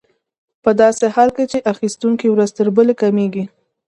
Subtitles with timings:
[0.63, 3.43] په داسې حال کې چې اخیستونکي ورځ تر بلې کمېږي